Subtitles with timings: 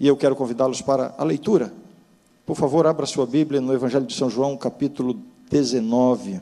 [0.00, 1.70] E eu quero convidá-los para a leitura.
[2.46, 6.40] Por favor, abra sua Bíblia no Evangelho de São João, capítulo 19.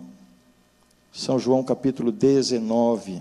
[1.12, 3.20] São João, capítulo 19.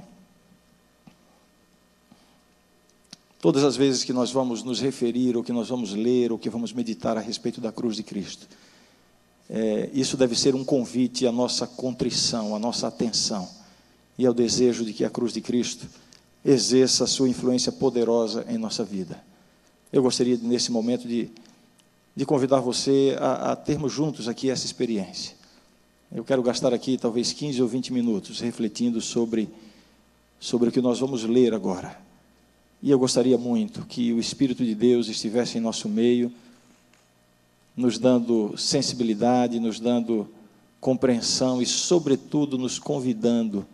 [3.40, 6.52] Todas as vezes que nós vamos nos referir, ou que nós vamos ler, ou que
[6.52, 8.48] vamos meditar a respeito da cruz de Cristo,
[9.50, 13.50] é, isso deve ser um convite à nossa contrição, à nossa atenção
[14.18, 15.88] e ao desejo de que a cruz de Cristo
[16.46, 19.27] exerça a sua influência poderosa em nossa vida.
[19.98, 21.28] Eu gostaria, nesse momento, de,
[22.16, 25.36] de convidar você a, a termos juntos aqui essa experiência.
[26.12, 29.50] Eu quero gastar aqui talvez 15 ou 20 minutos refletindo sobre,
[30.40, 32.00] sobre o que nós vamos ler agora.
[32.80, 36.32] E eu gostaria muito que o Espírito de Deus estivesse em nosso meio,
[37.76, 40.30] nos dando sensibilidade, nos dando
[40.80, 43.66] compreensão e, sobretudo, nos convidando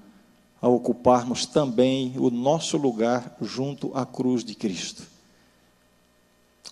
[0.62, 5.12] a ocuparmos também o nosso lugar junto à cruz de Cristo.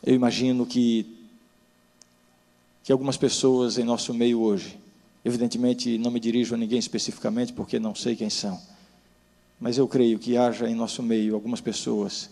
[0.04, 1.06] Eu imagino que,
[2.84, 4.80] que algumas pessoas em nosso meio hoje,
[5.24, 8.60] evidentemente não me dirijo a ninguém especificamente porque não sei quem são,
[9.60, 12.32] mas eu creio que haja em nosso meio algumas pessoas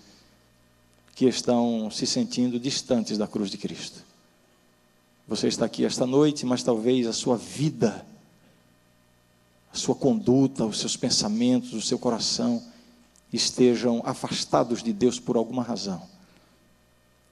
[1.15, 4.03] que estão se sentindo distantes da cruz de Cristo.
[5.27, 8.03] Você está aqui esta noite, mas talvez a sua vida,
[9.71, 12.63] a sua conduta, os seus pensamentos, o seu coração
[13.31, 16.01] estejam afastados de Deus por alguma razão.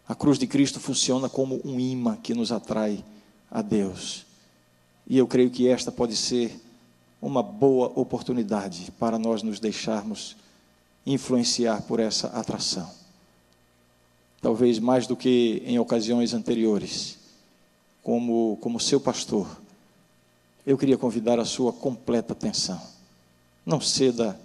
[0.07, 3.03] A cruz de Cristo funciona como um imã que nos atrai
[3.51, 4.25] a Deus.
[5.05, 6.59] E eu creio que esta pode ser
[7.21, 10.37] uma boa oportunidade para nós nos deixarmos
[11.05, 12.89] influenciar por essa atração.
[14.41, 17.17] Talvez mais do que em ocasiões anteriores,
[18.03, 19.47] como, como seu pastor,
[20.65, 22.81] eu queria convidar a sua completa atenção.
[23.65, 24.39] Não ceda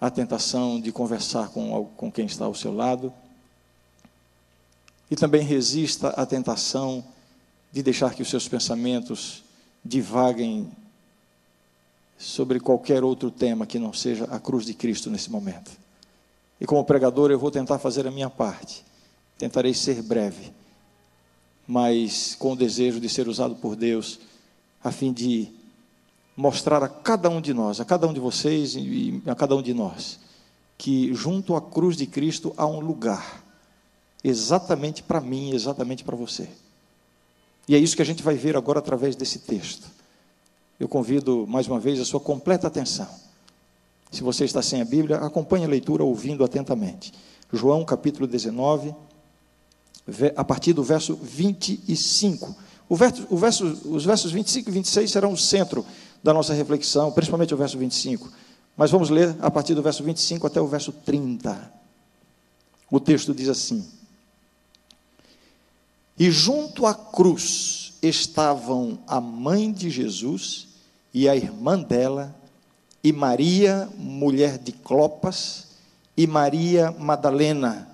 [0.00, 3.12] à tentação de conversar com, com quem está ao seu lado,
[5.10, 7.04] e também resista à tentação
[7.72, 9.42] de deixar que os seus pensamentos
[9.84, 10.70] divaguem
[12.18, 15.70] sobre qualquer outro tema que não seja a cruz de Cristo nesse momento.
[16.60, 18.84] E como pregador, eu vou tentar fazer a minha parte.
[19.38, 20.52] Tentarei ser breve,
[21.66, 24.20] mas com o desejo de ser usado por Deus,
[24.84, 25.48] a fim de
[26.36, 29.62] mostrar a cada um de nós, a cada um de vocês e a cada um
[29.62, 30.20] de nós,
[30.76, 33.39] que junto à cruz de Cristo há um lugar,
[34.22, 36.48] exatamente para mim, exatamente para você.
[37.68, 40.00] E é isso que a gente vai ver agora através desse texto
[40.80, 43.06] eu convido mais uma vez a sua completa atenção.
[44.10, 47.12] Se você está sem a Bíblia, acompanhe a leitura ouvindo atentamente.
[47.52, 48.94] João capítulo 19,
[50.34, 52.56] a partir do verso 25.
[52.88, 55.84] O verso, o verso, os versos 25 e 26 serão o centro
[56.22, 58.32] da nossa reflexão, principalmente o verso 25.
[58.74, 61.72] Mas vamos ler a partir do verso 25 até o verso 30.
[62.90, 63.86] O texto diz assim:
[66.20, 70.68] E junto à cruz estavam a mãe de Jesus
[71.14, 72.36] e a irmã dela,
[73.02, 75.68] e Maria, mulher de Clopas,
[76.14, 77.88] e Maria Madalena.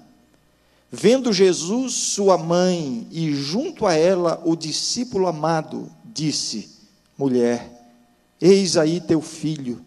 [0.90, 6.68] Vendo Jesus, sua mãe, e junto a ela o discípulo amado, disse:
[7.16, 7.70] Mulher,
[8.40, 9.80] eis aí teu filho.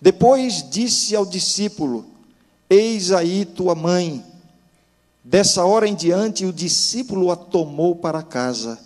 [0.00, 2.06] Depois disse ao discípulo:
[2.70, 4.24] Eis aí tua mãe.
[5.24, 8.78] Dessa hora em diante, o discípulo a tomou para casa.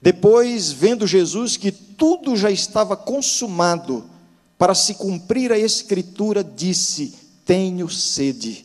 [0.00, 4.04] Depois, vendo Jesus que tudo já estava consumado,
[4.56, 7.14] para se cumprir a Escritura, disse:
[7.44, 8.64] Tenho sede.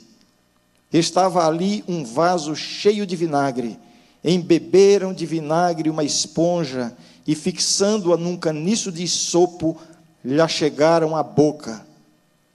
[0.94, 3.80] Estava ali um vaso cheio de vinagre.
[4.24, 9.78] Embeberam de vinagre uma esponja e, fixando-a num caniço de sopo,
[10.24, 11.86] lhe chegaram à boca.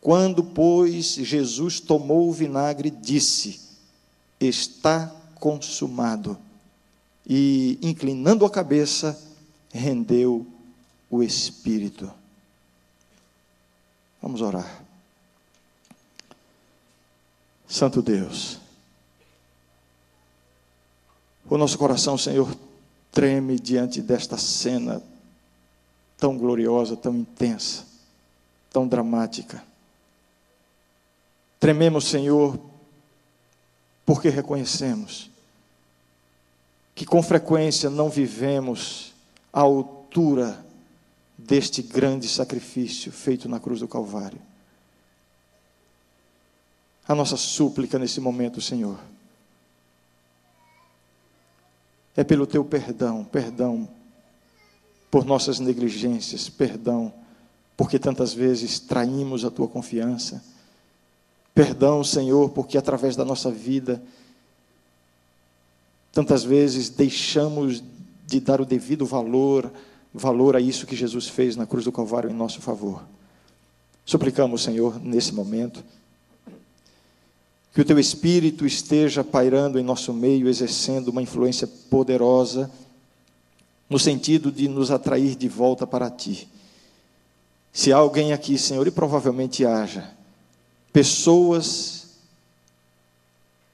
[0.00, 3.61] Quando, pois, Jesus tomou o vinagre, disse:
[4.44, 6.36] Está consumado
[7.26, 9.16] e, inclinando a cabeça,
[9.72, 10.46] rendeu
[11.08, 12.12] o espírito.
[14.20, 14.82] Vamos orar.
[17.68, 18.58] Santo Deus,
[21.48, 22.54] o nosso coração, Senhor,
[23.10, 25.02] treme diante desta cena
[26.18, 27.84] tão gloriosa, tão intensa,
[28.70, 29.62] tão dramática.
[31.58, 32.71] Trememos, Senhor,
[34.12, 35.30] porque reconhecemos
[36.94, 39.14] que com frequência não vivemos
[39.50, 40.62] à altura
[41.38, 44.38] deste grande sacrifício feito na cruz do Calvário.
[47.08, 49.00] A nossa súplica nesse momento, Senhor,
[52.14, 53.88] é pelo teu perdão, perdão
[55.10, 57.14] por nossas negligências, perdão
[57.78, 60.44] porque tantas vezes traímos a tua confiança.
[61.54, 64.02] Perdão, Senhor, porque através da nossa vida
[66.12, 67.82] Tantas vezes deixamos
[68.26, 69.72] de dar o devido valor,
[70.12, 73.02] valor a isso que Jesus fez na cruz do Calvário em nosso favor.
[74.04, 75.82] Suplicamos, Senhor, nesse momento,
[77.72, 82.70] que o teu espírito esteja pairando em nosso meio, exercendo uma influência poderosa
[83.88, 86.46] no sentido de nos atrair de volta para ti.
[87.72, 90.10] Se há alguém aqui, Senhor, e provavelmente haja,
[90.92, 92.02] pessoas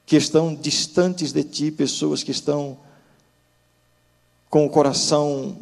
[0.05, 2.77] que estão distantes de ti, pessoas que estão
[4.49, 5.57] com o coração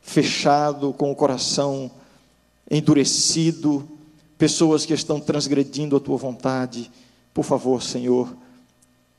[0.00, 1.90] fechado, com o coração
[2.70, 3.86] endurecido,
[4.38, 6.90] pessoas que estão transgredindo a tua vontade.
[7.34, 8.34] Por favor, Senhor,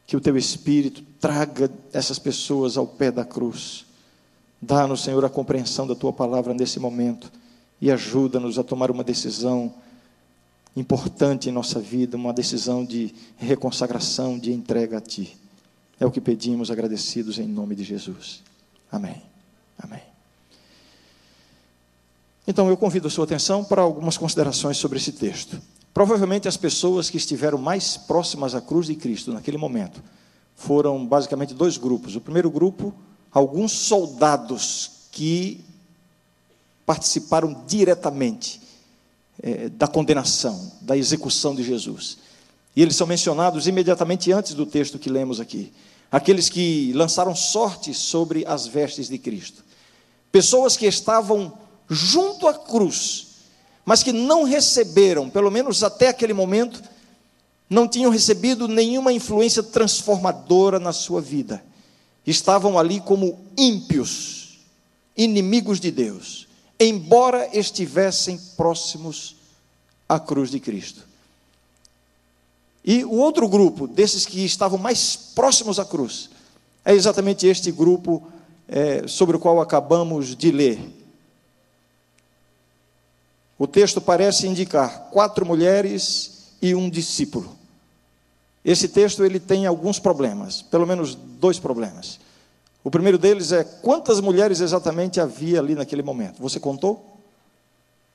[0.08, 3.86] que o teu Espírito traga essas pessoas ao pé da cruz.
[4.60, 7.32] Dá-nos, Senhor, a compreensão da tua palavra nesse momento
[7.80, 9.74] e ajuda-nos a tomar uma decisão
[10.76, 15.38] importante em nossa vida, uma decisão de reconsagração, de entrega a ti.
[16.00, 18.42] É o que pedimos agradecidos em nome de Jesus.
[18.92, 19.22] Amém.
[19.78, 20.02] Amém.
[22.48, 25.62] Então eu convido a sua atenção para algumas considerações sobre esse texto.
[25.94, 30.02] Provavelmente as pessoas que estiveram mais próximas à cruz de Cristo naquele momento
[30.56, 32.16] foram basicamente dois grupos.
[32.16, 32.94] O primeiro grupo,
[33.32, 35.64] alguns soldados que
[36.86, 38.62] participaram diretamente
[39.42, 42.18] é, da condenação, da execução de Jesus.
[42.76, 45.74] E eles são mencionados imediatamente antes do texto que lemos aqui.
[46.12, 49.64] Aqueles que lançaram sorte sobre as vestes de Cristo.
[50.32, 51.58] Pessoas que estavam
[51.90, 53.28] junto à cruz,
[53.86, 56.82] mas que não receberam, pelo menos até aquele momento,
[57.70, 61.64] não tinham recebido nenhuma influência transformadora na sua vida.
[62.26, 64.60] Estavam ali como ímpios,
[65.18, 66.48] inimigos de Deus,
[66.86, 69.36] embora estivessem próximos
[70.10, 71.06] à cruz de Cristo.
[72.84, 76.30] E o outro grupo, desses que estavam mais próximos à cruz,
[76.84, 78.28] é exatamente este grupo
[78.68, 80.80] é, sobre o qual acabamos de ler.
[83.60, 87.56] O texto parece indicar quatro mulheres e um discípulo.
[88.66, 92.20] Esse texto ele tem alguns problemas, pelo menos dois problemas.
[92.84, 96.42] O primeiro deles é quantas mulheres exatamente havia ali naquele momento?
[96.42, 97.06] Você contou?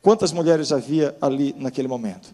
[0.02, 2.28] Quantas mulheres havia ali naquele momento?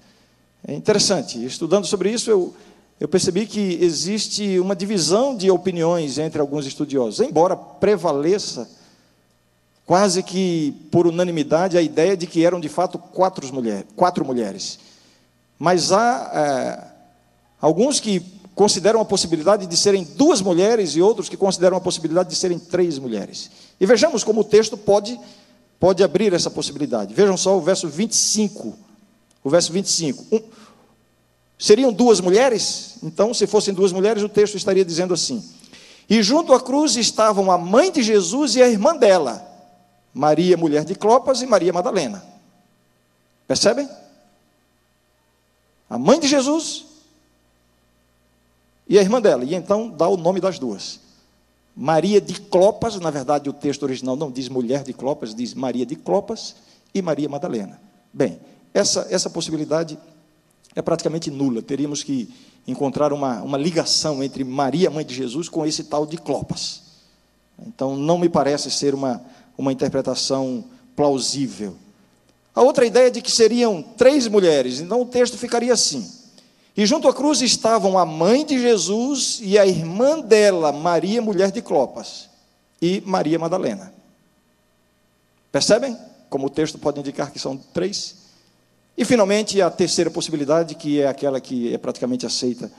[0.66, 2.54] É interessante, estudando sobre isso, eu,
[3.00, 8.68] eu percebi que existe uma divisão de opiniões entre alguns estudiosos, embora prevaleça
[9.84, 14.78] quase que por unanimidade, a ideia de que eram de fato quatro, mulher, quatro mulheres.
[15.58, 16.92] Mas há é,
[17.60, 18.20] alguns que
[18.54, 22.58] consideram a possibilidade de serem duas mulheres e outros que consideram a possibilidade de serem
[22.58, 23.50] três mulheres.
[23.80, 25.18] E vejamos como o texto pode,
[25.80, 27.14] pode abrir essa possibilidade.
[27.14, 28.76] Vejam só o verso 25.
[29.42, 30.26] O verso 25.
[30.30, 30.40] Um,
[31.58, 32.96] seriam duas mulheres?
[33.02, 35.42] Então, se fossem duas mulheres, o texto estaria dizendo assim:
[36.08, 39.50] E junto à cruz estavam a mãe de Jesus e a irmã dela
[40.12, 42.22] Maria, mulher de Clopas, e Maria Madalena.
[43.48, 43.88] Percebem?
[45.88, 46.91] A mãe de Jesus
[48.92, 49.42] e a irmã dela.
[49.42, 51.00] E então dá o nome das duas.
[51.74, 55.86] Maria de Clopas, na verdade o texto original não diz mulher de Clopas, diz Maria
[55.86, 56.56] de Clopas
[56.94, 57.80] e Maria Madalena.
[58.12, 58.38] Bem,
[58.74, 59.98] essa, essa possibilidade
[60.76, 61.62] é praticamente nula.
[61.62, 62.28] Teríamos que
[62.68, 66.82] encontrar uma, uma ligação entre Maria, mãe de Jesus, com esse tal de Clopas.
[67.66, 69.24] Então não me parece ser uma,
[69.56, 70.64] uma interpretação
[70.94, 71.76] plausível.
[72.54, 76.20] A outra ideia é de que seriam três mulheres, então o texto ficaria assim.
[76.76, 81.50] E junto à cruz estavam a mãe de Jesus e a irmã dela, Maria, mulher
[81.50, 82.30] de Clopas,
[82.80, 83.92] e Maria Madalena.
[85.50, 85.96] Percebem
[86.30, 88.16] como o texto pode indicar que são três?
[88.96, 92.70] E finalmente a terceira possibilidade, que é aquela que é praticamente aceita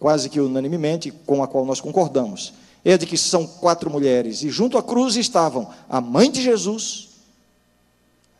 [0.00, 4.48] quase que unanimemente, com a qual nós concordamos é de que são quatro mulheres, e
[4.48, 7.10] junto à cruz estavam a mãe de Jesus,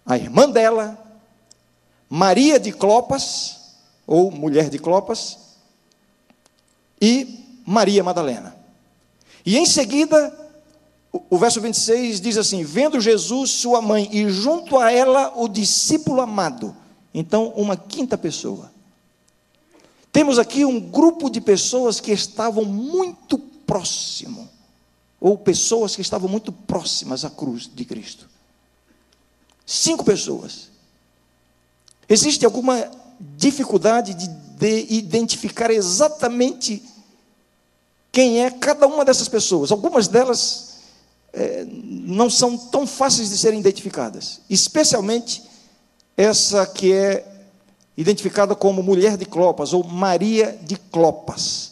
[0.06, 0.98] a irmã dela,
[2.08, 3.59] Maria de Clopas,
[4.10, 5.38] ou mulher de Clopas,
[7.00, 8.56] e Maria Madalena.
[9.46, 10.36] E em seguida,
[11.12, 16.20] o verso 26 diz assim: Vendo Jesus, sua mãe, e junto a ela o discípulo
[16.20, 16.74] amado.
[17.14, 18.72] Então, uma quinta pessoa.
[20.10, 24.50] Temos aqui um grupo de pessoas que estavam muito próximo,
[25.20, 28.28] ou pessoas que estavam muito próximas à cruz de Cristo.
[29.64, 30.68] Cinco pessoas.
[32.08, 32.90] Existe alguma
[33.36, 36.82] dificuldade de, de identificar exatamente
[38.10, 39.70] quem é cada uma dessas pessoas?
[39.70, 40.78] Algumas delas
[41.32, 45.42] é, não são tão fáceis de serem identificadas, especialmente
[46.16, 47.26] essa que é
[47.96, 51.70] identificada como mulher de Clopas ou Maria de Clopas.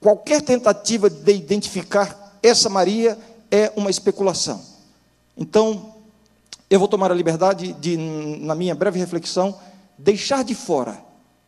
[0.00, 3.18] qualquer tentativa de identificar essa Maria
[3.50, 4.60] é uma especulação.
[5.36, 5.94] Então,
[6.70, 9.58] eu vou tomar a liberdade de, na minha breve reflexão,
[9.98, 11.02] deixar de fora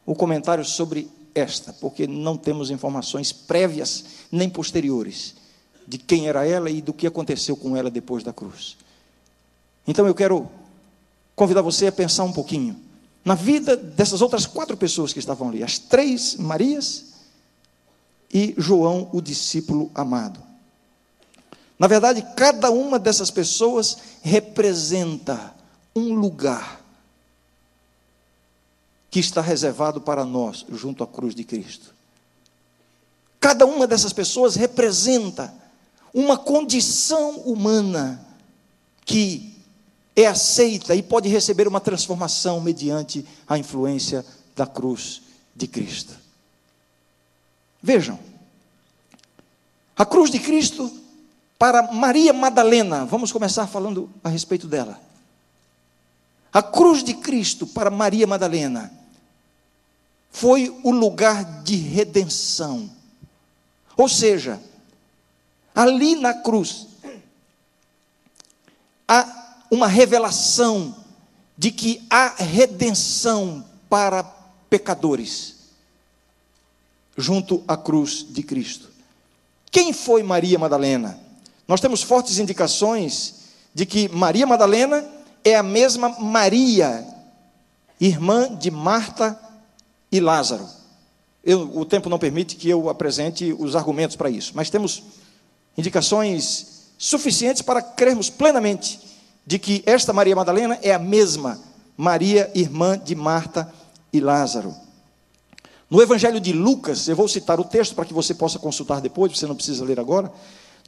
[0.05, 5.35] o comentário sobre esta, porque não temos informações prévias nem posteriores
[5.87, 8.77] de quem era ela e do que aconteceu com ela depois da cruz.
[9.87, 10.49] Então eu quero
[11.35, 12.79] convidar você a pensar um pouquinho
[13.25, 17.05] na vida dessas outras quatro pessoas que estavam ali, as três Marias
[18.33, 20.41] e João, o discípulo amado.
[21.79, 25.55] Na verdade, cada uma dessas pessoas representa
[25.95, 26.78] um lugar
[29.11, 31.95] que está reservado para nós junto à cruz de Cristo.
[33.41, 35.53] Cada uma dessas pessoas representa
[36.13, 38.25] uma condição humana
[39.05, 39.55] que
[40.17, 44.25] é aceita e pode receber uma transformação mediante a influência
[44.57, 45.23] da cruz
[45.55, 46.15] de Cristo.
[47.81, 48.19] Vejam,
[49.97, 50.91] a cruz de Cristo
[51.59, 55.01] para Maria Madalena, vamos começar falando a respeito dela.
[56.53, 58.98] A cruz de Cristo para Maria Madalena
[60.31, 62.91] foi o lugar de redenção.
[63.97, 64.61] Ou seja,
[65.75, 66.87] ali na cruz
[69.07, 70.95] há uma revelação
[71.57, 74.23] de que há redenção para
[74.71, 75.57] pecadores
[77.17, 78.89] junto à cruz de Cristo.
[79.71, 81.19] Quem foi Maria Madalena?
[81.67, 83.35] Nós temos fortes indicações
[83.75, 85.05] de que Maria Madalena
[85.45, 87.07] é a mesma Maria,
[88.01, 89.48] irmã de Marta
[90.11, 90.67] e Lázaro.
[91.45, 95.03] Eu, o tempo não permite que eu apresente os argumentos para isso, mas temos
[95.77, 99.01] indicações suficientes para crermos plenamente
[99.47, 101.61] de que esta Maria Madalena é a mesma
[101.97, 103.73] Maria, irmã de Marta
[104.13, 104.75] e Lázaro.
[105.91, 109.37] No Evangelho de Lucas, eu vou citar o texto para que você possa consultar depois,
[109.37, 110.31] você não precisa ler agora.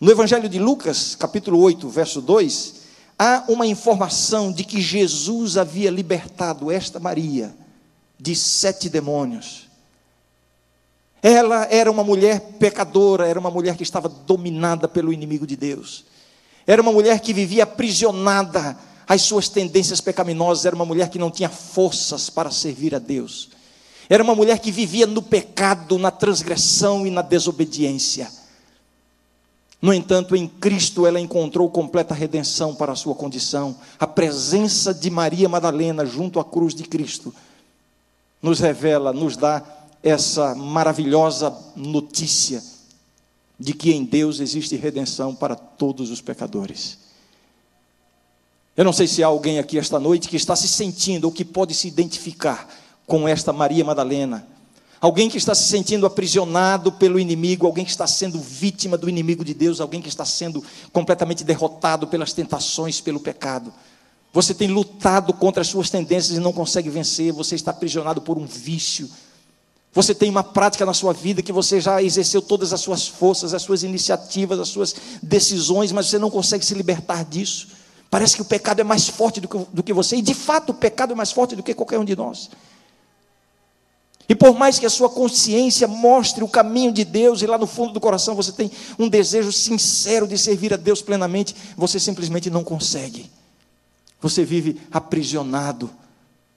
[0.00, 2.74] No Evangelho de Lucas, capítulo 8, verso 2,
[3.18, 7.54] há uma informação de que Jesus havia libertado esta Maria
[8.20, 9.68] de sete demônios.
[11.22, 16.04] Ela era uma mulher pecadora, era uma mulher que estava dominada pelo inimigo de Deus.
[16.66, 18.76] Era uma mulher que vivia aprisionada
[19.08, 23.50] às suas tendências pecaminosas, era uma mulher que não tinha forças para servir a Deus.
[24.08, 28.30] Era uma mulher que vivia no pecado, na transgressão e na desobediência.
[29.80, 33.76] No entanto, em Cristo ela encontrou completa redenção para a sua condição.
[33.98, 37.34] A presença de Maria Madalena junto à cruz de Cristo
[38.42, 39.62] nos revela, nos dá
[40.02, 42.62] essa maravilhosa notícia
[43.58, 46.98] de que em Deus existe redenção para todos os pecadores.
[48.76, 51.44] Eu não sei se há alguém aqui esta noite que está se sentindo ou que
[51.44, 52.68] pode se identificar
[53.06, 54.46] com esta Maria Madalena
[55.00, 59.44] alguém que está se sentindo aprisionado pelo inimigo, alguém que está sendo vítima do inimigo
[59.44, 63.72] de Deus, alguém que está sendo completamente derrotado pelas tentações, pelo pecado.
[64.32, 68.38] Você tem lutado contra as suas tendências e não consegue vencer, você está aprisionado por
[68.38, 69.10] um vício.
[69.92, 73.52] Você tem uma prática na sua vida que você já exerceu todas as suas forças,
[73.52, 77.68] as suas iniciativas, as suas decisões, mas você não consegue se libertar disso.
[78.08, 80.70] Parece que o pecado é mais forte do que, do que você, e de fato
[80.70, 82.50] o pecado é mais forte do que qualquer um de nós.
[84.28, 87.66] E por mais que a sua consciência mostre o caminho de Deus, e lá no
[87.66, 92.48] fundo do coração você tem um desejo sincero de servir a Deus plenamente, você simplesmente
[92.48, 93.28] não consegue.
[94.20, 95.90] Você vive aprisionado,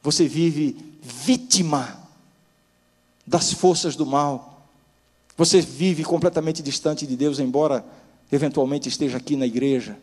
[0.01, 1.98] você vive vítima
[3.25, 4.67] das forças do mal.
[5.38, 7.84] Você vive completamente distante de Deus, embora
[8.32, 9.98] eventualmente esteja aqui na igreja.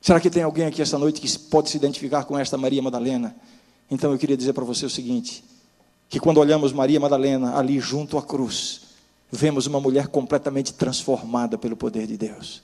[0.00, 3.34] Será que tem alguém aqui esta noite que pode se identificar com esta Maria Madalena?
[3.90, 5.42] Então eu queria dizer para você o seguinte:
[6.08, 8.82] que quando olhamos Maria Madalena ali junto à cruz,
[9.30, 12.62] vemos uma mulher completamente transformada pelo poder de Deus.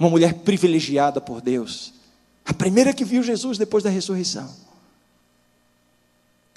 [0.00, 1.92] Uma mulher privilegiada por Deus.
[2.46, 4.50] A primeira que viu Jesus depois da ressurreição.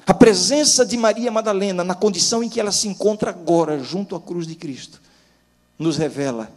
[0.08, 4.22] A presença de Maria Madalena, na condição em que ela se encontra agora, junto à
[4.22, 5.02] cruz de Cristo,
[5.78, 6.50] nos revela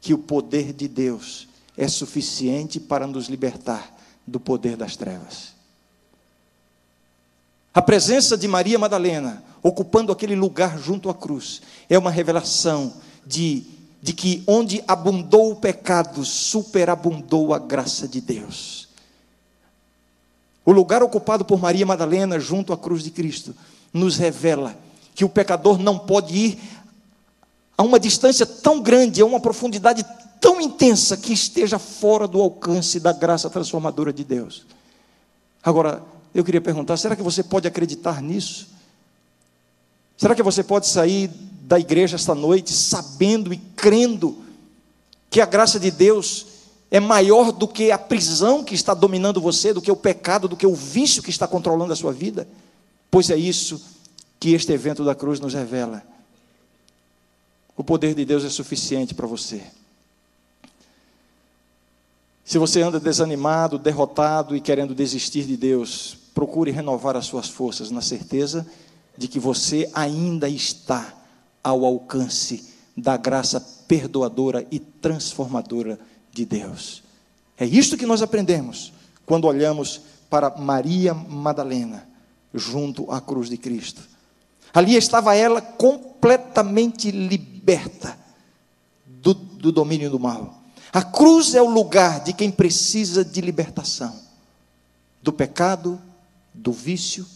[0.00, 3.94] que o poder de Deus é suficiente para nos libertar
[4.26, 5.52] do poder das trevas.
[7.74, 12.92] A presença de Maria Madalena, ocupando aquele lugar junto à cruz, é uma revelação
[13.26, 13.64] de,
[14.02, 18.88] de que onde abundou o pecado, superabundou a graça de Deus.
[20.64, 23.54] O lugar ocupado por Maria Madalena junto à cruz de Cristo
[23.92, 24.76] nos revela
[25.14, 26.58] que o pecador não pode ir
[27.78, 30.04] a uma distância tão grande, a uma profundidade
[30.40, 34.66] tão intensa que esteja fora do alcance da graça transformadora de Deus.
[35.62, 36.02] Agora,
[36.34, 38.68] eu queria perguntar: será que você pode acreditar nisso?
[40.16, 41.30] Será que você pode sair
[41.72, 44.36] da igreja esta noite sabendo e crendo
[45.30, 46.46] que a graça de Deus
[46.90, 50.54] é maior do que a prisão que está dominando você, do que o pecado, do
[50.54, 52.46] que o vício que está controlando a sua vida?
[53.10, 53.82] Pois é isso
[54.38, 56.02] que este evento da cruz nos revela.
[57.74, 59.62] O poder de Deus é suficiente para você.
[62.44, 67.90] Se você anda desanimado, derrotado e querendo desistir de Deus, procure renovar as suas forças
[67.90, 68.66] na certeza
[69.16, 71.21] de que você ainda está
[71.62, 75.98] ao alcance da graça perdoadora e transformadora
[76.32, 77.02] de Deus.
[77.56, 78.92] É isto que nós aprendemos
[79.24, 82.08] quando olhamos para Maria Madalena
[82.52, 84.02] junto à cruz de Cristo.
[84.74, 88.18] Ali estava ela completamente liberta
[89.06, 90.62] do, do domínio do mal.
[90.92, 94.20] A cruz é o lugar de quem precisa de libertação
[95.22, 96.00] do pecado,
[96.52, 97.26] do vício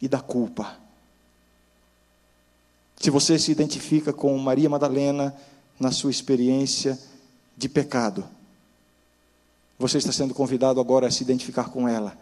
[0.00, 0.81] e da culpa.
[3.02, 5.34] Se você se identifica com Maria Madalena
[5.80, 6.96] na sua experiência
[7.56, 8.24] de pecado,
[9.76, 12.16] você está sendo convidado agora a se identificar com ela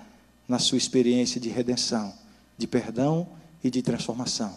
[0.49, 2.15] na sua experiência de redenção,
[2.57, 3.29] de perdão
[3.63, 4.57] e de transformação,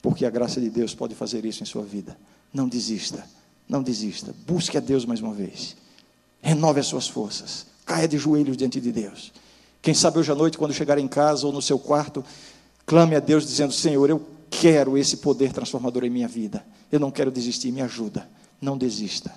[0.00, 2.16] porque a graça de Deus pode fazer isso em sua vida.
[2.50, 3.28] Não desista,
[3.68, 4.34] não desista.
[4.46, 5.76] Busque a Deus mais uma vez.
[6.40, 7.66] Renove as suas forças.
[7.84, 9.34] Caia de joelhos diante de Deus.
[9.82, 12.24] Quem sabe hoje à noite, quando chegar em casa ou no seu quarto,
[12.86, 16.64] clame a Deus dizendo: Senhor, eu quero esse poder transformador em minha vida.
[16.90, 18.28] Eu não quero desistir, me ajuda.
[18.60, 19.32] Não desista.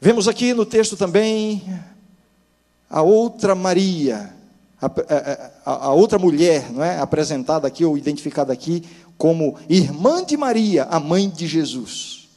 [0.00, 1.62] Vemos aqui no texto também
[2.88, 4.34] a outra Maria,
[4.80, 4.86] a,
[5.64, 6.98] a, a, outra mulher, não é?
[6.98, 8.82] apresentada aqui ou identificada aqui
[9.16, 12.28] como irmã de Maria, a mãe de Jesus.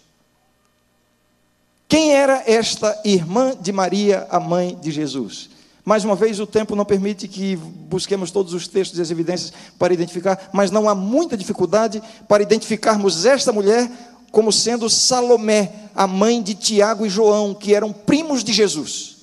[1.88, 5.50] Quem era esta irmã de Maria, a mãe de Jesus?
[5.86, 9.52] Mais uma vez, o tempo não permite que busquemos todos os textos e as evidências
[9.78, 13.92] para identificar, mas não há muita dificuldade para identificarmos esta mulher
[14.32, 19.18] como sendo Salomé, a mãe de Tiago e João, que eram primos de Jesus.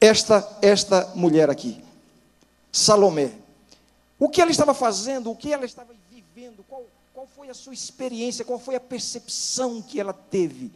[0.00, 1.82] Esta esta mulher aqui,
[2.72, 3.30] Salomé.
[4.18, 7.74] O que ela estava fazendo, o que ela estava vivendo, qual, qual foi a sua
[7.74, 10.72] experiência, qual foi a percepção que ela teve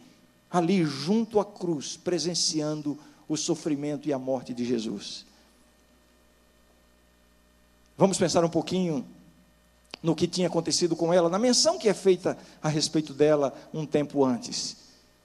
[0.49, 2.97] ali junto à cruz, presenciando
[3.29, 5.25] o sofrimento e a morte de Jesus.
[7.97, 9.05] Vamos pensar um pouquinho
[10.01, 13.85] no que tinha acontecido com ela, na menção que é feita a respeito dela um
[13.85, 14.77] tempo antes.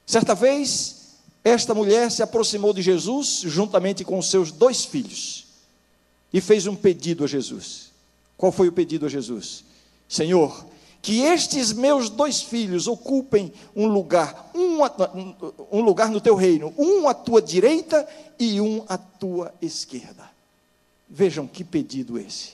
[0.06, 5.46] Certa vez, esta mulher se aproximou de Jesus, juntamente com seus dois filhos,
[6.32, 7.92] e fez um pedido a Jesus.
[8.36, 9.64] Qual foi o pedido a Jesus?
[10.08, 10.66] Senhor,
[11.04, 14.78] que estes meus dois filhos ocupem um lugar, um,
[15.70, 20.30] um lugar no teu reino, um à tua direita e um à tua esquerda.
[21.06, 22.52] Vejam que pedido esse.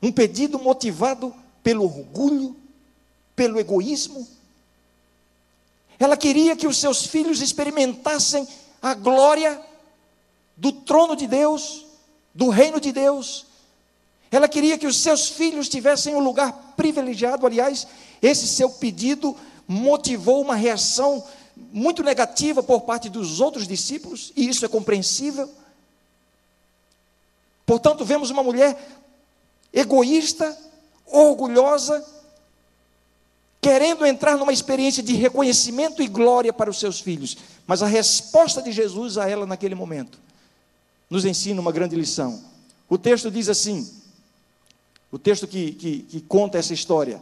[0.00, 2.54] Um pedido motivado pelo orgulho,
[3.34, 4.24] pelo egoísmo.
[5.98, 8.46] Ela queria que os seus filhos experimentassem
[8.80, 9.60] a glória
[10.56, 11.84] do trono de Deus,
[12.32, 13.44] do reino de Deus,
[14.30, 17.46] ela queria que os seus filhos tivessem um lugar privilegiado.
[17.46, 17.86] Aliás,
[18.20, 19.36] esse seu pedido
[19.66, 21.24] motivou uma reação
[21.72, 25.50] muito negativa por parte dos outros discípulos, e isso é compreensível.
[27.64, 28.76] Portanto, vemos uma mulher
[29.72, 30.56] egoísta,
[31.06, 32.04] orgulhosa,
[33.60, 37.36] querendo entrar numa experiência de reconhecimento e glória para os seus filhos.
[37.66, 40.18] Mas a resposta de Jesus a ela naquele momento
[41.10, 42.42] nos ensina uma grande lição.
[42.88, 43.92] O texto diz assim:
[45.10, 47.20] o texto que, que, que conta essa história.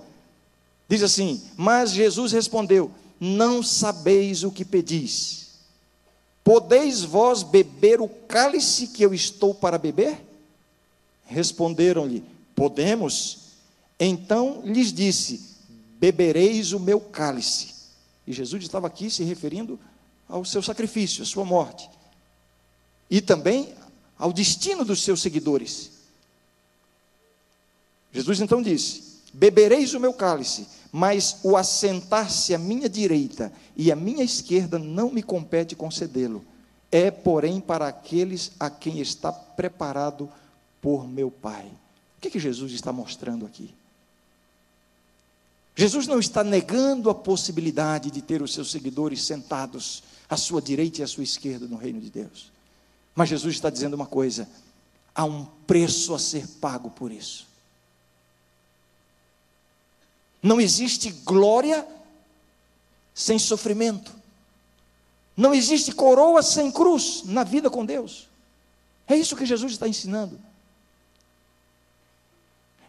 [0.89, 5.45] Diz assim: Mas Jesus respondeu: Não sabeis o que pedis.
[6.43, 10.19] Podeis vós beber o cálice que eu estou para beber?
[11.25, 13.39] Responderam-lhe: Podemos.
[13.99, 15.55] Então lhes disse:
[15.99, 17.75] Bebereis o meu cálice.
[18.27, 19.79] E Jesus estava aqui se referindo
[20.29, 21.89] ao seu sacrifício, à sua morte.
[23.11, 23.75] E também
[24.19, 25.94] ao destino dos seus seguidores.
[28.15, 33.97] Jesus então disse: Bebereis o meu cálice, mas o assentar-se à minha direita e à
[33.97, 36.45] minha esquerda não me compete concedê-lo.
[36.93, 40.31] É, porém, para aqueles a quem está preparado
[40.81, 41.67] por meu Pai.
[42.17, 43.75] O que, que Jesus está mostrando aqui?
[45.75, 51.01] Jesus não está negando a possibilidade de ter os seus seguidores sentados à sua direita
[51.01, 52.53] e à sua esquerda no reino de Deus.
[53.13, 54.49] Mas Jesus está dizendo uma coisa:
[55.13, 57.53] há um preço a ser pago por isso.
[60.45, 61.89] Não existe glória
[63.15, 64.13] sem sofrimento.
[65.35, 68.29] Não existe coroa sem cruz na vida com Deus.
[69.09, 70.39] É isso que Jesus está ensinando.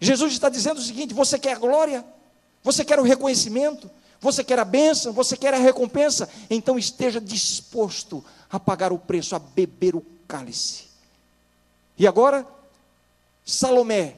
[0.01, 2.05] Jesus está dizendo o seguinte: você quer glória?
[2.61, 3.89] Você quer o reconhecimento?
[4.19, 5.13] Você quer a bênção?
[5.13, 6.29] Você quer a recompensa?
[6.49, 10.89] Então esteja disposto a pagar o preço, a beber o cálice.
[11.97, 12.45] E agora,
[13.45, 14.17] Salomé,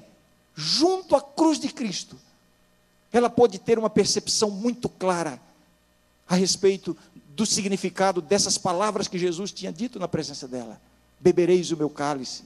[0.55, 2.17] junto à cruz de Cristo,
[3.11, 5.39] ela pode ter uma percepção muito clara
[6.27, 6.95] a respeito
[7.29, 10.79] do significado dessas palavras que Jesus tinha dito na presença dela:
[11.19, 12.43] bebereis o meu cálice.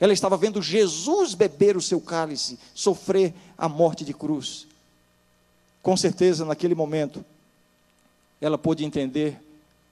[0.00, 4.66] Ela estava vendo Jesus beber o seu cálice, sofrer a morte de cruz.
[5.82, 7.24] Com certeza, naquele momento,
[8.40, 9.40] ela pôde entender,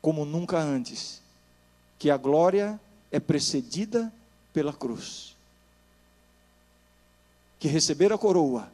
[0.01, 1.23] como nunca antes,
[1.99, 2.81] que a glória
[3.13, 4.13] é precedida
[4.53, 5.37] pela cruz.
[7.61, 8.69] Que receber a coroa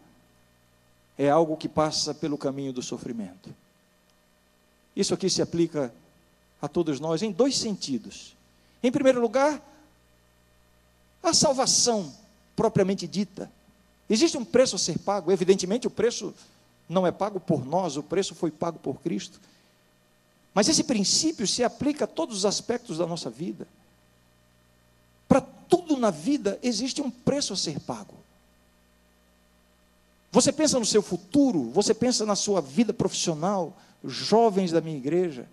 [1.19, 3.53] é algo que passa pelo caminho do sofrimento.
[4.95, 5.93] Isso aqui se aplica
[6.63, 8.37] a todos nós em dois sentidos.
[8.83, 9.61] Em primeiro lugar,
[11.21, 12.15] a salvação
[12.55, 13.51] propriamente dita.
[14.09, 16.33] Existe um preço a ser pago, evidentemente o preço
[16.89, 19.41] não é pago por nós, o preço foi pago por Cristo.
[20.55, 23.67] Mas esse princípio se aplica a todos os aspectos da nossa vida.
[25.29, 28.15] Para tudo na vida existe um preço a ser pago.
[30.31, 35.49] Você pensa no seu futuro, você pensa na sua vida profissional, jovens da minha igreja.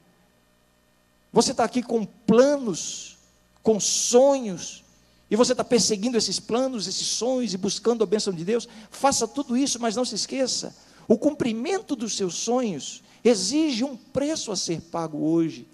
[1.32, 3.18] Você está aqui com planos,
[3.64, 4.84] com sonhos,
[5.30, 8.68] e você está perseguindo esses planos, esses sonhos e buscando a bênção de Deus.
[8.92, 10.76] Faça tudo isso, mas não se esqueça:
[11.08, 15.68] o cumprimento dos seus sonhos exige um preço a ser pago hoje.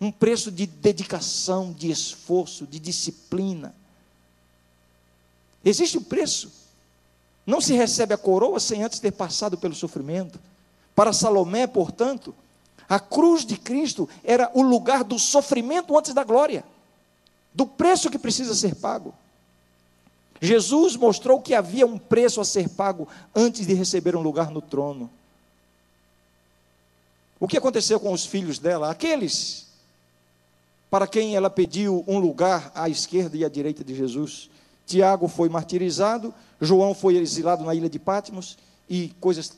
[0.00, 3.74] Um preço de dedicação, de esforço, de disciplina.
[5.62, 6.59] Existe um preço
[7.50, 10.38] não se recebe a coroa sem antes ter passado pelo sofrimento.
[10.94, 12.34] Para Salomé, portanto,
[12.88, 16.64] a cruz de Cristo era o lugar do sofrimento antes da glória,
[17.52, 19.12] do preço que precisa ser pago.
[20.40, 24.62] Jesus mostrou que havia um preço a ser pago antes de receber um lugar no
[24.62, 25.10] trono.
[27.38, 28.90] O que aconteceu com os filhos dela?
[28.90, 29.66] Aqueles
[30.90, 34.50] para quem ela pediu um lugar à esquerda e à direita de Jesus.
[34.90, 39.56] Tiago foi martirizado, João foi exilado na ilha de Patmos e coisas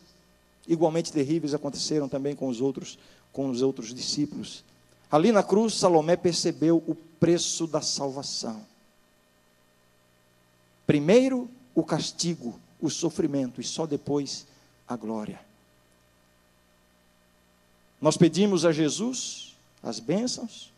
[0.68, 2.99] igualmente terríveis aconteceram também com os outros,
[3.33, 4.62] com os outros discípulos.
[5.11, 8.61] Ali na cruz, Salomé percebeu o preço da salvação.
[10.87, 14.47] Primeiro o castigo, o sofrimento e só depois
[14.87, 15.40] a glória.
[17.99, 20.71] Nós pedimos a Jesus as bênçãos,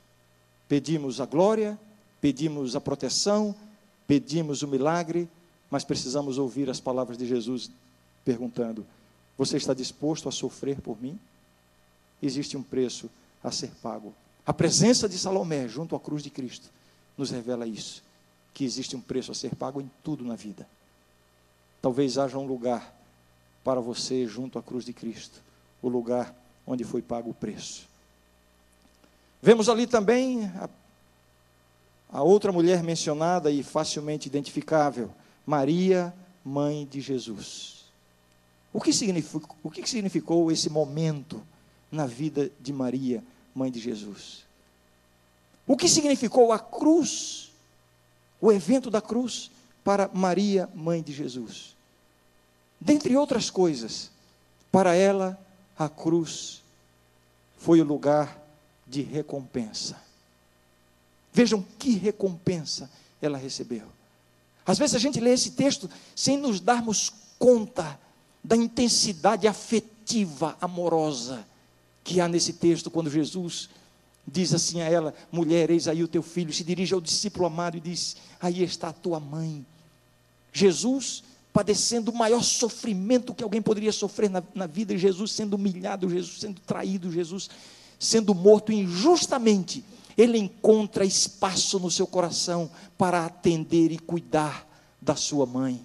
[0.69, 1.79] pedimos a glória,
[2.21, 3.55] pedimos a proteção,
[4.07, 5.29] pedimos o milagre,
[5.71, 7.71] mas precisamos ouvir as palavras de Jesus
[8.25, 8.87] perguntando:
[9.37, 11.19] Você está disposto a sofrer por mim?
[12.23, 13.11] Existe um preço
[13.43, 14.14] a ser pago.
[14.47, 16.71] A presença de Salomé junto à cruz de Cristo
[17.17, 18.03] nos revela isso:
[18.53, 20.67] que existe um preço a ser pago em tudo na vida.
[21.83, 22.95] Talvez haja um lugar
[23.62, 25.43] para você junto à cruz de Cristo,
[25.83, 26.35] o lugar
[26.67, 27.87] onde foi pago o preço.
[29.43, 30.69] Vemos ali também a
[32.14, 35.11] a outra mulher mencionada e facilmente identificável,
[35.44, 37.87] Maria, mãe de Jesus.
[38.72, 41.42] O que, significou, o que significou esse momento
[41.90, 43.20] na vida de Maria,
[43.53, 44.44] mãe de Jesus?
[45.66, 47.50] O que significou a cruz,
[48.40, 49.50] o evento da cruz,
[49.83, 51.74] para Maria, mãe de Jesus?
[52.81, 54.09] Dentre outras coisas,
[54.70, 55.37] para ela,
[55.77, 56.62] a cruz
[57.59, 58.40] foi o lugar
[58.87, 60.04] de recompensa.
[61.35, 62.88] Vejam que recompensa
[63.20, 63.87] ela recebeu.
[64.64, 67.99] Às vezes a gente lê esse texto sem nos darmos conta
[68.42, 71.44] da intensidade afetiva, amorosa
[72.05, 73.68] que há nesse texto, quando Jesus
[74.27, 76.53] diz assim a ela: Mulher, eis aí o teu filho.
[76.53, 79.66] Se dirige ao discípulo amado e diz: Aí está a tua mãe.
[80.53, 86.11] Jesus padecendo o maior sofrimento que alguém poderia sofrer na, na vida, Jesus sendo humilhado,
[86.11, 87.49] Jesus sendo traído, Jesus
[87.99, 89.85] sendo morto injustamente
[90.16, 94.66] ele encontra espaço no seu coração para atender e cuidar
[95.00, 95.85] da sua mãe.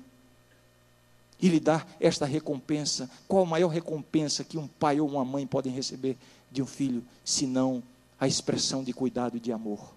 [1.41, 3.09] E lhe dar esta recompensa.
[3.27, 6.17] Qual a maior recompensa que um pai ou uma mãe podem receber
[6.51, 7.81] de um filho, senão
[8.19, 9.93] a expressão de cuidado e de amor?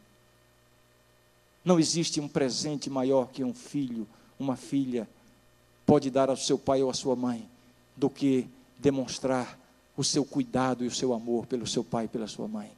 [1.64, 4.06] Não existe um presente maior que um filho,
[4.38, 5.08] uma filha,
[5.84, 7.48] pode dar ao seu pai ou à sua mãe,
[7.96, 8.46] do que
[8.78, 9.58] demonstrar
[9.96, 12.70] o seu cuidado e o seu amor pelo seu pai e pela sua mãe.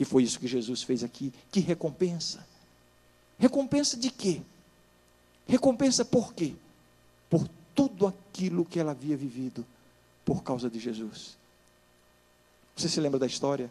[0.00, 1.30] E foi isso que Jesus fez aqui.
[1.52, 2.44] Que recompensa?
[3.38, 4.40] Recompensa de quê?
[5.46, 6.54] Recompensa por quê?
[7.28, 9.64] Por tudo aquilo que ela havia vivido
[10.24, 11.36] por causa de Jesus.
[12.74, 13.70] Você se lembra da história?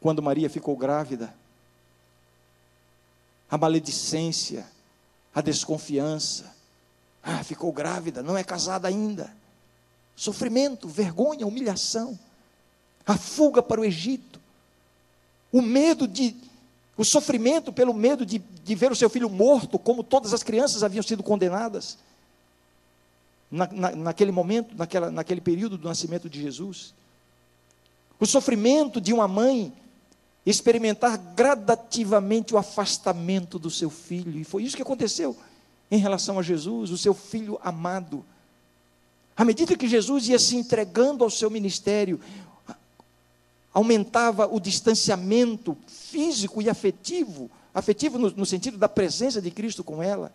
[0.00, 1.32] Quando Maria ficou grávida,
[3.48, 4.66] a maledicência,
[5.32, 6.54] a desconfiança,
[7.28, 9.34] Ah, ficou grávida, não é casada ainda.
[10.14, 12.16] Sofrimento, vergonha, humilhação.
[13.04, 14.40] A fuga para o Egito.
[15.56, 16.36] O medo de.
[16.98, 20.82] O sofrimento pelo medo de, de ver o seu filho morto, como todas as crianças
[20.82, 21.96] haviam sido condenadas.
[23.50, 26.92] Na, na, naquele momento, naquela, naquele período do nascimento de Jesus.
[28.20, 29.72] O sofrimento de uma mãe
[30.44, 34.38] experimentar gradativamente o afastamento do seu filho.
[34.38, 35.34] E foi isso que aconteceu
[35.90, 38.22] em relação a Jesus, o seu filho amado.
[39.34, 42.20] À medida que Jesus ia se entregando ao seu ministério,
[43.76, 50.02] aumentava o distanciamento físico e afetivo, afetivo no, no sentido da presença de Cristo com
[50.02, 50.32] ela.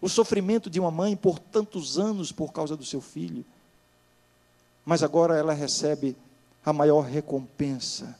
[0.00, 3.44] O sofrimento de uma mãe por tantos anos por causa do seu filho.
[4.84, 6.16] Mas agora ela recebe
[6.64, 8.18] a maior recompensa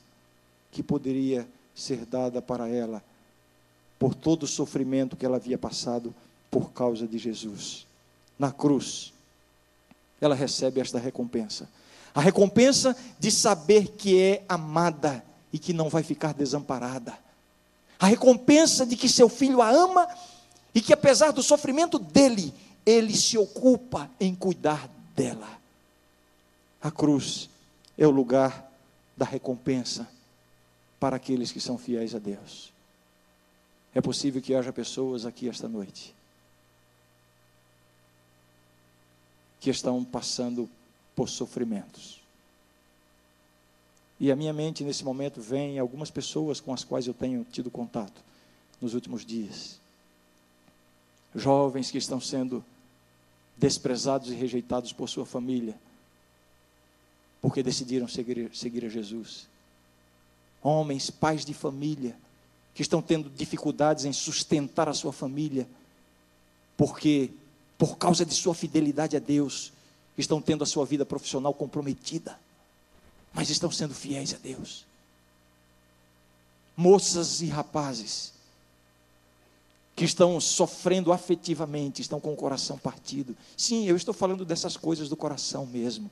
[0.71, 3.03] que poderia ser dada para ela
[3.99, 6.15] por todo o sofrimento que ela havia passado
[6.49, 7.89] por causa de Jesus.
[8.39, 9.13] Na cruz,
[10.21, 11.69] ela recebe esta recompensa.
[12.17, 17.17] A recompensa de saber que é amada e que não vai ficar desamparada.
[18.01, 20.09] A recompensa de que seu filho a ama
[20.75, 22.55] e que, apesar do sofrimento dele,
[22.87, 25.61] ele se ocupa em cuidar dela.
[26.81, 27.51] A cruz
[27.99, 28.67] é o lugar
[29.15, 30.09] da recompensa
[30.99, 32.73] para aqueles que são fiéis a Deus.
[33.95, 36.15] É possível que haja pessoas aqui esta noite
[39.61, 40.67] que estão passando
[41.17, 42.21] por sofrimentos.
[44.21, 47.71] E a minha mente nesse momento vem algumas pessoas com as quais eu tenho tido
[47.71, 48.23] contato
[48.81, 49.81] nos últimos dias.
[51.35, 52.65] Jovens que estão sendo
[53.57, 55.77] desprezados e rejeitados por sua família,
[57.43, 59.49] porque decidiram seguir, seguir a Jesus
[60.67, 62.17] homens, pais de família,
[62.75, 65.67] que estão tendo dificuldades em sustentar a sua família,
[66.77, 67.31] porque,
[67.79, 69.73] por causa de sua fidelidade a Deus,
[70.17, 72.39] estão tendo a sua vida profissional comprometida,
[73.33, 74.85] mas estão sendo fiéis a Deus.
[76.77, 78.33] Moças e rapazes,
[79.95, 83.37] que estão sofrendo afetivamente, estão com o coração partido.
[83.57, 86.11] Sim, eu estou falando dessas coisas do coração mesmo,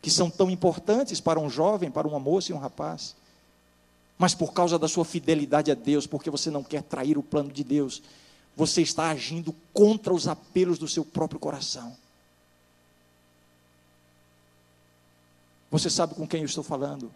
[0.00, 3.14] que são tão importantes para um jovem, para uma moça e um rapaz
[4.22, 7.50] mas por causa da sua fidelidade a Deus, porque você não quer trair o plano
[7.50, 8.00] de Deus,
[8.56, 11.96] você está agindo contra os apelos do seu próprio coração.
[15.72, 17.10] Você sabe com quem eu estou falando?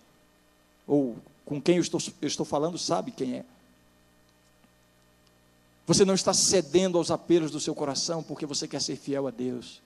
[0.89, 1.15] Ou
[1.45, 3.45] com quem eu estou, eu estou falando, sabe quem é?
[5.87, 9.31] Você não está cedendo aos apelos do seu coração porque você quer ser fiel a
[9.31, 9.83] Deus.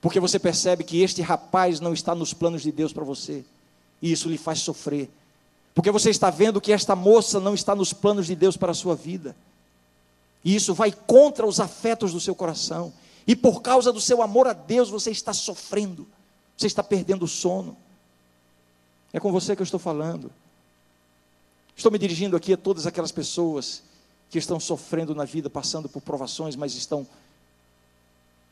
[0.00, 3.44] Porque você percebe que este rapaz não está nos planos de Deus para você.
[4.02, 5.08] E isso lhe faz sofrer.
[5.72, 8.74] Porque você está vendo que esta moça não está nos planos de Deus para a
[8.74, 9.36] sua vida.
[10.44, 12.92] E isso vai contra os afetos do seu coração.
[13.24, 16.06] E por causa do seu amor a Deus, você está sofrendo.
[16.56, 17.83] Você está perdendo o sono.
[19.14, 20.28] É com você que eu estou falando.
[21.76, 23.80] Estou me dirigindo aqui a todas aquelas pessoas
[24.28, 27.06] que estão sofrendo na vida, passando por provações, mas estão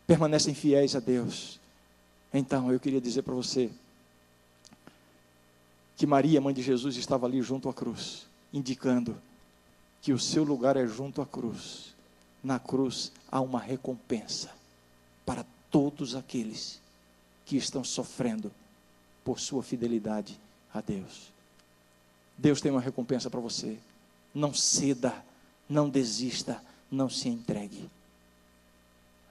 [0.06, 1.58] permanecem fiéis a Deus.
[2.32, 3.72] Então, eu queria dizer para você,
[5.96, 9.16] que Maria, mãe de Jesus, estava ali junto à cruz, indicando
[10.00, 11.92] que o seu lugar é junto à cruz.
[12.42, 14.52] Na cruz há uma recompensa
[15.26, 16.80] para todos aqueles
[17.44, 18.52] que estão sofrendo
[19.24, 20.38] por sua fidelidade
[20.72, 21.32] a Deus.
[22.36, 23.76] Deus tem uma recompensa para você.
[24.34, 25.14] Não ceda,
[25.68, 27.90] não desista, não se entregue.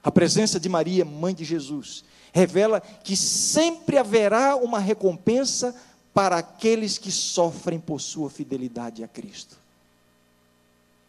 [0.02, 5.74] A presença de Maria, mãe de Jesus, revela que sempre haverá uma recompensa
[6.12, 9.56] para aqueles que sofrem por sua fidelidade a Cristo.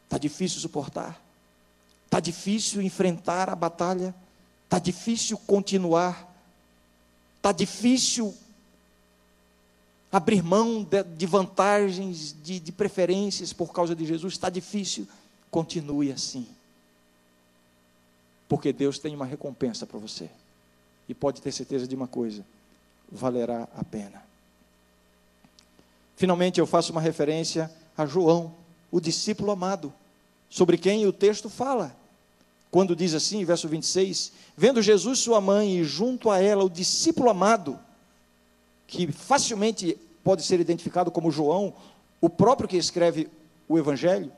[0.06, 1.20] Está difícil suportar?
[2.06, 4.14] Está difícil enfrentar a batalha?
[4.66, 6.32] Está difícil continuar?
[7.38, 8.34] Está difícil
[10.14, 14.34] abrir mão de, de vantagens, de, de preferências por causa de Jesus?
[14.34, 15.08] Está difícil?
[15.50, 16.48] Continue assim.
[18.48, 20.30] Porque Deus tem uma recompensa para você.
[21.10, 22.46] E pode ter certeza de uma coisa:
[23.12, 24.24] valerá a pena.
[26.16, 28.54] Finalmente, eu faço uma referência a João,
[28.92, 29.92] o discípulo amado,
[30.48, 31.96] sobre quem o texto fala.
[32.70, 37.30] Quando diz assim, verso 26, vendo Jesus sua mãe e junto a ela o discípulo
[37.30, 37.80] amado,
[38.88, 41.74] que facilmente pode ser identificado como João,
[42.22, 43.30] o próprio que escreve
[43.68, 44.32] o evangelho,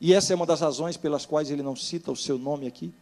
[0.00, 2.92] e essa é uma das razões pelas quais ele não cita o seu nome aqui.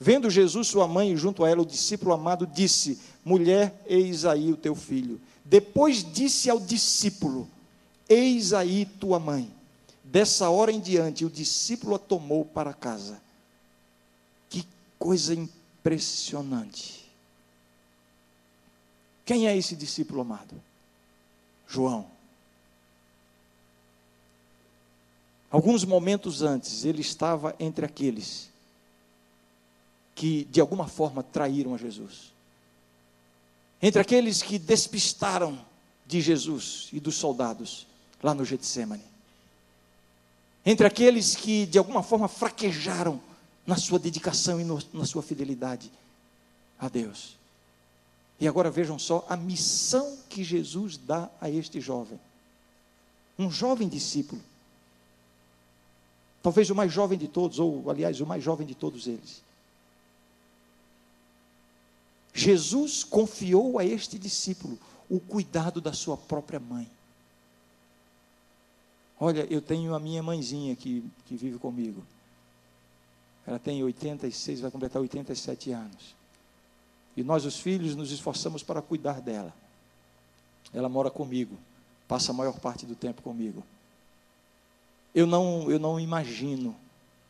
[0.00, 4.52] Vendo Jesus sua mãe e junto a ela o discípulo amado, disse: Mulher, eis aí
[4.52, 5.20] o teu filho.
[5.44, 7.48] Depois disse ao discípulo:
[8.08, 9.50] Eis aí tua mãe.
[10.04, 13.20] Dessa hora em diante, o discípulo a tomou para casa.
[14.98, 17.08] coisa impressionante.
[19.24, 20.60] Quem é esse discípulo amado?
[21.68, 22.06] João.
[25.50, 28.50] Alguns momentos antes, ele estava entre aqueles
[30.14, 32.32] que de alguma forma traíram a Jesus.
[33.80, 35.64] Entre aqueles que despistaram
[36.04, 37.86] de Jesus e dos soldados
[38.22, 39.04] lá no Getsemane.
[40.66, 43.20] Entre aqueles que de alguma forma fraquejaram
[43.64, 45.90] na sua dedicação e no, na sua fidelidade
[46.78, 47.37] a Deus.
[48.40, 52.18] E agora vejam só a missão que Jesus dá a este jovem.
[53.38, 54.40] Um jovem discípulo.
[56.42, 59.42] Talvez o mais jovem de todos, ou aliás, o mais jovem de todos eles.
[62.32, 64.78] Jesus confiou a este discípulo
[65.10, 66.88] o cuidado da sua própria mãe.
[69.18, 72.04] Olha, eu tenho a minha mãezinha que, que vive comigo.
[73.44, 76.14] Ela tem 86, vai completar 87 anos.
[77.18, 79.52] E nós, os filhos, nos esforçamos para cuidar dela.
[80.72, 81.58] Ela mora comigo,
[82.06, 83.64] passa a maior parte do tempo comigo.
[85.12, 86.76] Eu não, eu não imagino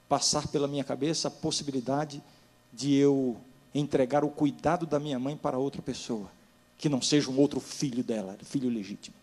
[0.07, 2.23] passar pela minha cabeça a possibilidade
[2.71, 3.39] de eu
[3.75, 6.31] entregar o cuidado da minha mãe para outra pessoa,
[6.77, 9.17] que não seja um outro filho dela, filho legítimo.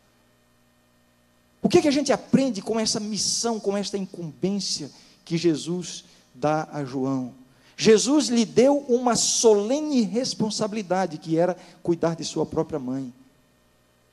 [1.62, 4.90] O que, que a gente aprende com essa missão, com esta incumbência
[5.24, 7.36] que Jesus dá a João?
[7.78, 13.14] Jesus lhe deu uma solene responsabilidade, que era cuidar de sua própria mãe.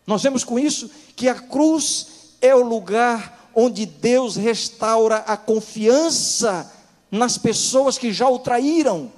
[0.06, 6.72] Nós vemos com isso que a cruz é o lugar onde Deus restaura a confiança
[7.10, 9.12] nas pessoas que já o traíram,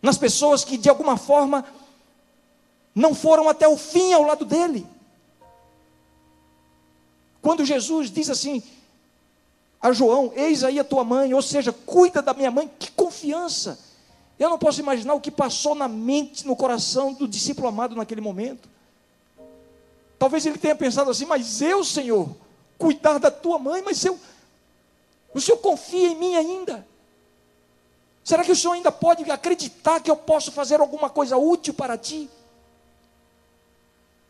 [0.00, 1.64] nas pessoas que de alguma forma
[2.94, 4.86] não foram até o fim ao lado dele.
[7.42, 8.62] Quando Jesus diz assim:
[9.84, 13.78] a João: Eis aí a tua mãe, ou seja, cuida da minha mãe, que confiança.
[14.38, 18.22] Eu não posso imaginar o que passou na mente, no coração do discípulo amado naquele
[18.22, 18.66] momento.
[20.18, 22.34] Talvez ele tenha pensado assim, mas eu, Senhor,
[22.78, 24.18] cuidar da tua mãe, mas eu,
[25.34, 26.86] o Senhor confia em mim ainda.
[28.24, 31.98] Será que o Senhor ainda pode acreditar que eu posso fazer alguma coisa útil para
[31.98, 32.30] ti?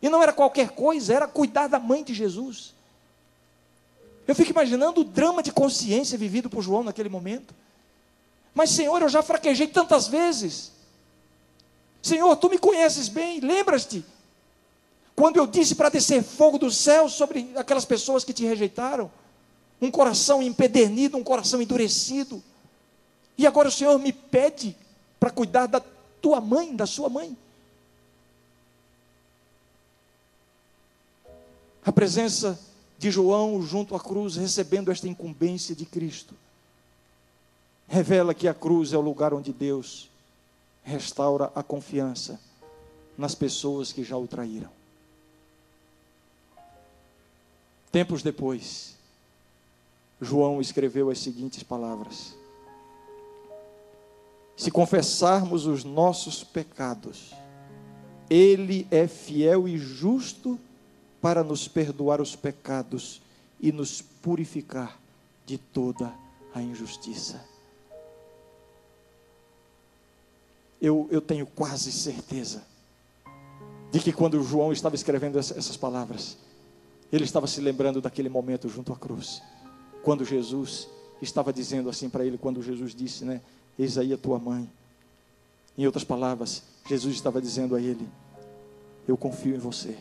[0.03, 2.75] E não era qualquer coisa, era cuidar da mãe de Jesus.
[4.27, 7.55] Eu fico imaginando o drama de consciência vivido por João naquele momento.
[8.55, 10.73] Mas, Senhor, eu já fraquejei tantas vezes.
[12.03, 14.05] Senhor, tu me conheces bem, lembras-te?
[15.17, 19.11] Quando eu disse para descer fogo do céu sobre aquelas pessoas que te rejeitaram,
[19.81, 22.43] um coração empedernido, um coração endurecido.
[23.37, 24.77] E agora o Senhor me pede
[25.21, 25.83] para cuidar da
[26.21, 27.37] tua mãe, da sua mãe.
[31.85, 32.59] A presença
[32.99, 36.35] de João junto à cruz, recebendo esta incumbência de Cristo,
[37.89, 40.11] revela que a cruz é o lugar onde Deus
[40.83, 42.41] restaura a confiança
[43.17, 44.71] nas pessoas que já o traíram.
[47.91, 48.97] Tempos depois,
[50.21, 52.35] João escreveu as seguintes palavras:
[54.57, 57.33] Se confessarmos os nossos pecados,
[58.29, 60.59] Ele é fiel e justo
[61.25, 63.23] para nos perdoar os pecados
[63.59, 65.01] e nos purificar
[65.47, 66.13] de toda
[66.55, 67.43] a injustiça.
[70.83, 72.63] Eu, eu tenho quase certeza
[73.91, 76.37] de que quando João estava escrevendo essas palavras,
[77.11, 79.41] ele estava se lembrando daquele momento junto à cruz,
[80.03, 80.87] quando Jesus
[81.23, 83.41] estava dizendo assim para ele, quando Jesus disse, né?
[83.79, 84.71] Eis aí a tua mãe.
[85.79, 88.07] Em outras palavras, Jesus estava dizendo a ele:
[89.09, 89.97] Eu confio em você.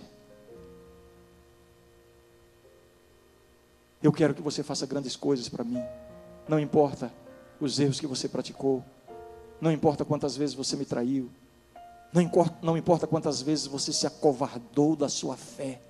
[4.03, 5.81] Eu quero que você faça grandes coisas para mim.
[6.45, 7.09] Não importa
[7.57, 8.83] os erros que você praticou.
[9.61, 11.31] Não importa quantas vezes você me traiu.
[12.11, 15.81] Não importa, não importa quantas vezes você se acovardou da sua fé.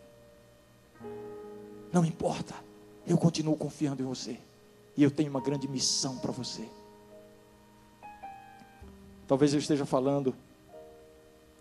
[1.91, 2.53] Não importa.
[3.07, 4.38] Eu continuo confiando em você.
[4.95, 6.69] E eu tenho uma grande missão para você.
[9.27, 10.35] Talvez eu esteja falando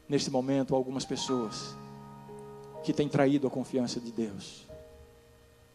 [0.07, 1.75] neste momento a algumas pessoas
[2.85, 4.71] que têm traído a confiança de Deus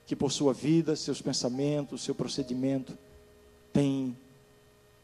[0.07, 2.97] que por sua vida, seus pensamentos, seu procedimento
[3.73, 4.17] tem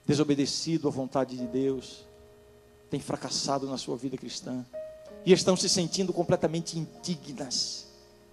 [0.08, 2.06] desobedecido à vontade de Deus,
[2.90, 4.66] tem fracassado na sua vida cristã
[5.26, 7.86] e estão se sentindo completamente indignas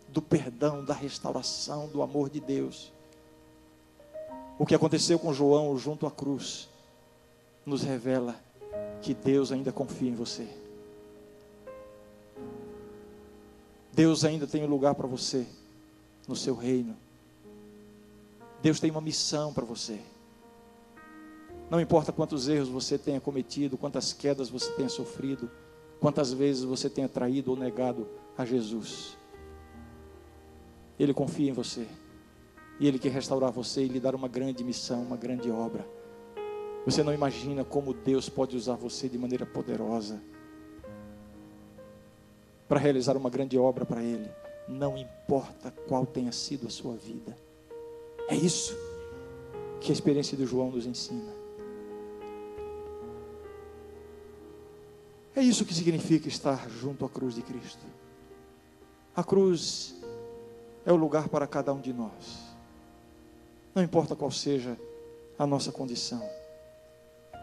[0.09, 2.93] do perdão, da restauração, do amor de Deus.
[4.57, 6.69] O que aconteceu com João junto à cruz
[7.67, 8.37] nos revela
[9.03, 10.47] que Deus ainda confia em você.
[13.93, 15.45] Deus ainda tem um lugar para você
[16.31, 16.97] no seu reino.
[18.63, 19.99] Deus tem uma missão para você.
[21.69, 25.51] Não importa quantos erros você tenha cometido, quantas quedas você tenha sofrido,
[25.99, 28.09] quantas vezes você tenha traído ou negado
[28.39, 29.17] a Jesus.
[30.99, 31.87] Ele confia em você.
[32.79, 35.87] E Ele quer restaurar você e lhe dar uma grande missão, uma grande obra.
[36.87, 40.21] Você não imagina como Deus pode usar você de maneira poderosa
[42.69, 44.31] para realizar uma grande obra para Ele.
[44.71, 47.37] Não importa qual tenha sido a sua vida.
[48.29, 48.73] É isso
[49.81, 51.33] que a experiência de João nos ensina.
[55.35, 57.85] É isso que significa estar junto à cruz de Cristo.
[59.17, 59.97] A cruz
[60.87, 62.39] é o lugar para cada um de nós.
[63.75, 64.79] Não importa qual seja
[65.37, 66.23] a nossa condição.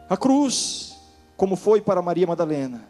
[0.10, 0.96] A cruz,
[1.36, 2.88] como foi para Maria Madalena,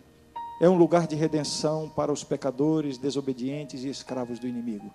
[0.59, 4.91] é um lugar de redenção para os pecadores, desobedientes e escravos do inimigo.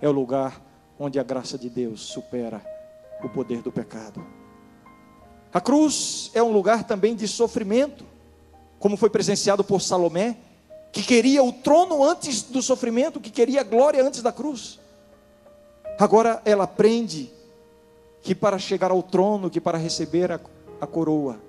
[0.00, 0.62] É o lugar
[0.98, 2.62] onde a graça de Deus supera
[3.22, 4.24] o poder do pecado.
[5.52, 8.04] A cruz é um lugar também de sofrimento
[8.78, 10.36] como foi presenciado por Salomé,
[10.92, 14.78] que queria o trono antes do sofrimento, que queria a glória antes da cruz.
[15.98, 17.30] Agora ela aprende
[18.22, 20.40] que para chegar ao trono, que para receber a,
[20.80, 21.40] a coroa,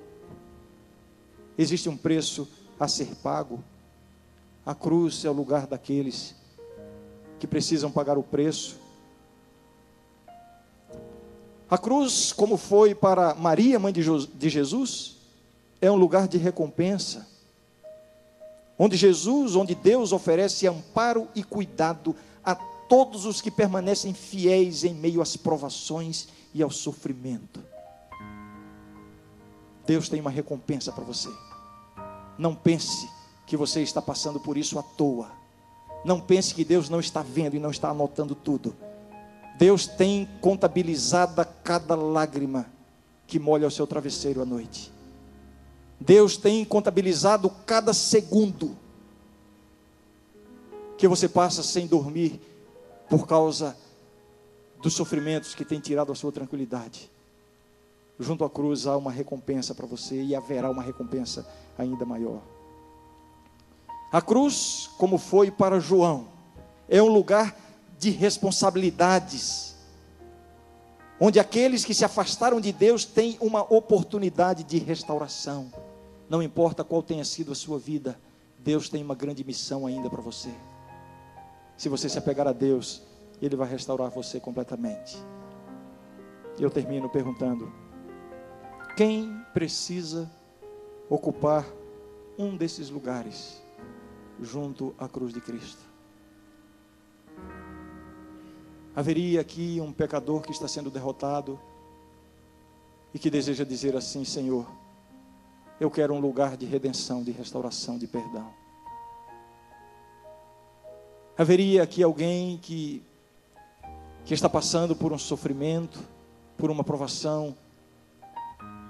[1.57, 2.47] existe um preço
[2.79, 3.63] a ser pago.
[4.65, 6.35] A cruz é o lugar daqueles
[7.39, 8.77] que precisam pagar o preço.
[11.69, 15.17] A cruz, como foi para Maria, mãe de Jesus,
[15.79, 17.27] é um lugar de recompensa,
[18.77, 24.93] onde Jesus, onde Deus oferece amparo e cuidado a todos os que permanecem fiéis em
[24.93, 27.63] meio às provações e ao sofrimento.
[29.85, 31.29] Deus tem uma recompensa para você.
[32.39, 33.09] Não pense
[33.45, 35.29] que você está passando por isso à toa.
[36.05, 38.73] Não pense que Deus não está vendo e não está anotando tudo.
[39.57, 42.65] Deus tem contabilizada cada lágrima
[43.27, 44.89] que molha o seu travesseiro à noite.
[45.99, 48.77] Deus tem contabilizado cada segundo
[50.97, 52.39] que você passa sem dormir
[53.09, 53.75] por causa
[54.81, 57.11] dos sofrimentos que tem tirado a sua tranquilidade.
[58.19, 61.47] Junto à cruz há uma recompensa para você e haverá uma recompensa
[61.77, 62.41] ainda maior.
[64.11, 66.27] A cruz, como foi para João,
[66.89, 67.55] é um lugar
[67.97, 69.75] de responsabilidades,
[71.19, 75.71] onde aqueles que se afastaram de Deus têm uma oportunidade de restauração.
[76.27, 78.19] Não importa qual tenha sido a sua vida,
[78.57, 80.49] Deus tem uma grande missão ainda para você.
[81.77, 83.01] Se você se apegar a Deus,
[83.41, 85.17] Ele vai restaurar você completamente.
[86.59, 87.71] Eu termino perguntando:
[88.99, 90.29] quem precisa
[91.09, 91.65] ocupar
[92.37, 93.63] um desses lugares
[94.41, 95.81] junto à cruz de Cristo?
[98.93, 101.57] Haveria aqui um pecador que está sendo derrotado
[103.13, 104.69] e que deseja dizer assim: Senhor,
[105.79, 108.53] eu quero um lugar de redenção, de restauração, de perdão.
[111.37, 113.01] Haveria aqui alguém que,
[114.25, 115.97] que está passando por um sofrimento,
[116.57, 117.55] por uma provação,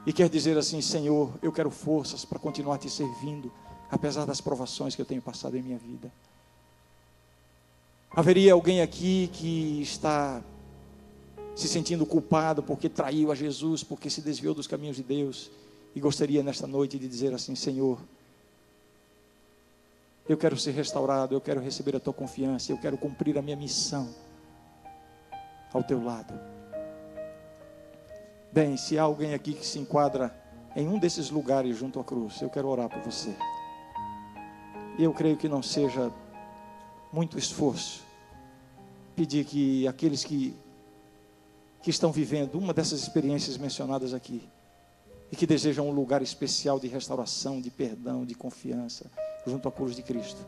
[0.06, 3.52] e quer dizer assim: Senhor, eu quero forças para continuar te servindo,
[3.90, 6.12] apesar das provações que eu tenho passado em minha vida.
[8.12, 10.42] Haveria alguém aqui que está
[11.56, 15.52] se sentindo culpado porque traiu a Jesus, porque se desviou dos caminhos de Deus
[15.96, 18.00] e gostaria nesta noite de dizer assim: Senhor,
[20.28, 23.58] eu quero ser restaurado, eu quero receber a tua confiança, eu quero cumprir a minha
[23.58, 24.10] missão
[25.74, 26.59] ao teu lado.
[28.52, 30.36] Bem, se há alguém aqui que se enquadra
[30.76, 33.36] em um desses lugares junto à cruz, eu quero orar por você.
[34.98, 36.12] E eu creio que não seja
[37.12, 38.04] muito esforço
[39.16, 40.56] pedir que aqueles que,
[41.82, 44.50] que estão vivendo uma dessas experiências mencionadas aqui,
[45.32, 49.12] e que desejam um lugar especial de restauração, de perdão, de confiança,
[49.46, 50.44] junto à cruz de Cristo.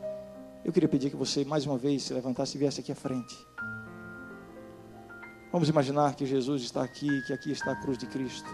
[0.64, 3.36] Eu queria pedir que você mais uma vez se levantasse e viesse aqui à frente.
[5.52, 8.48] Vamos imaginar que Jesus está aqui, que aqui está a cruz de Cristo.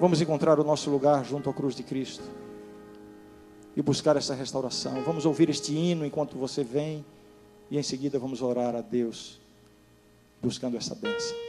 [0.00, 2.24] Vamos encontrar o nosso lugar junto à cruz de Cristo
[3.76, 5.02] e buscar essa restauração.
[5.02, 7.04] Vamos ouvir este hino enquanto você vem
[7.70, 9.38] e em seguida vamos orar a Deus
[10.40, 11.47] buscando essa bênção.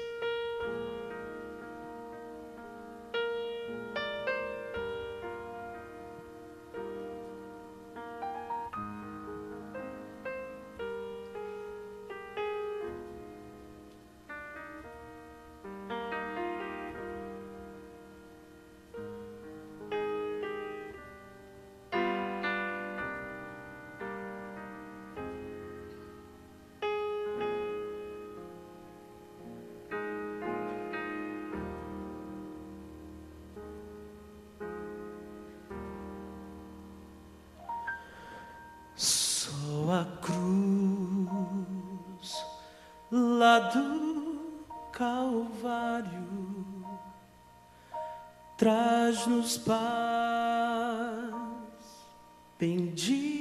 [40.05, 40.35] Cruz,
[43.11, 44.39] lá do
[44.91, 46.27] Calvário,
[48.57, 49.75] traz-nos paz,
[52.59, 53.38] bendita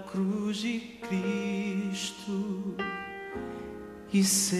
[0.00, 2.76] cruz de Cristo
[4.12, 4.59] e seu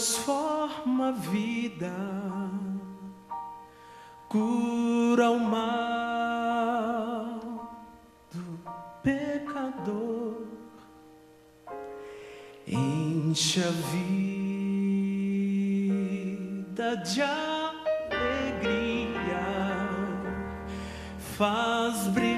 [0.00, 1.92] transforma a vida,
[4.30, 6.80] cura o mal
[8.32, 8.58] do
[9.02, 10.46] pecador,
[12.66, 14.16] enche a vida
[16.96, 18.22] de alegria,
[21.36, 22.29] faz brilhar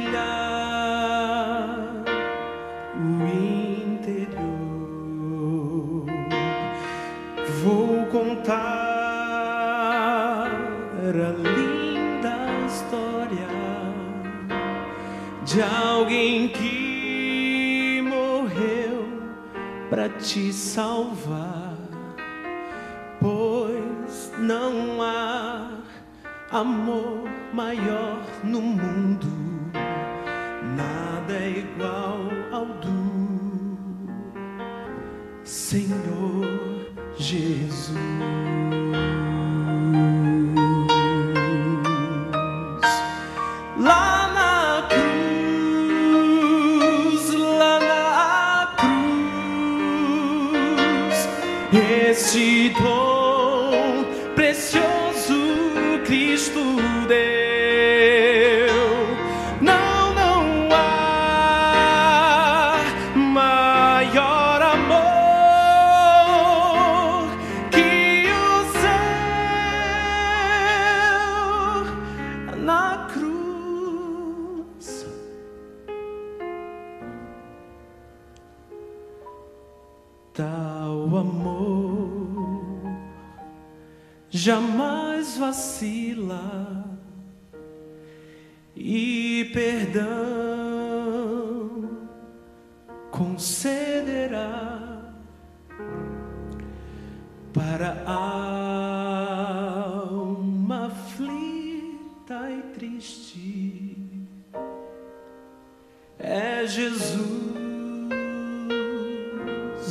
[20.20, 21.76] te salvar,
[23.20, 25.70] pois não há
[26.50, 29.26] amor maior no mundo,
[30.76, 32.20] nada é igual
[32.52, 33.12] ao do
[35.44, 38.71] Senhor Jesus.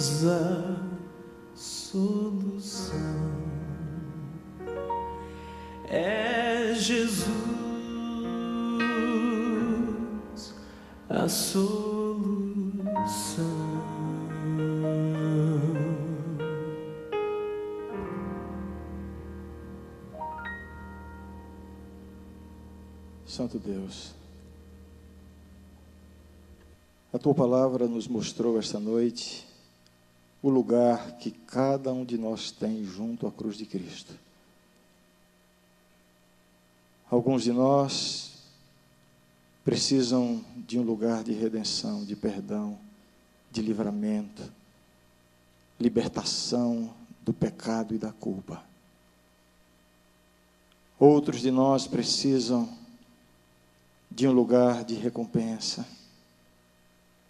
[0.02, 0.78] A
[1.54, 2.95] solução.
[5.88, 7.36] É Jesus
[11.08, 12.82] a solução.
[23.28, 24.16] Santo Deus,
[27.14, 29.51] a tua palavra nos mostrou esta noite
[30.42, 34.14] o lugar que cada um de nós tem junto à cruz de Cristo.
[37.10, 38.32] Alguns de nós
[39.64, 42.80] precisam de um lugar de redenção, de perdão,
[43.52, 44.42] de livramento,
[45.80, 48.64] libertação do pecado e da culpa.
[50.98, 52.78] Outros de nós precisam
[54.10, 55.86] de um lugar de recompensa,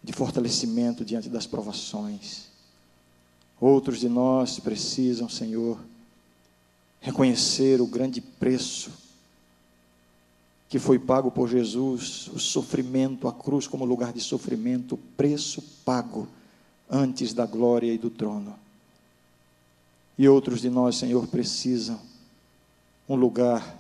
[0.04, 2.51] de fortalecimento diante das provações.
[3.62, 5.78] Outros de nós precisam, Senhor,
[7.00, 8.92] reconhecer o grande preço
[10.68, 15.62] que foi pago por Jesus, o sofrimento, a cruz como lugar de sofrimento, o preço
[15.86, 16.28] pago
[16.90, 18.56] antes da glória e do trono.
[20.18, 22.00] E outros de nós, Senhor, precisam
[23.08, 23.78] um lugar